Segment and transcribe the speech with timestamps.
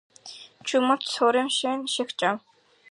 [0.71, 2.43] ჩუმად თორემ მე შეგჭამ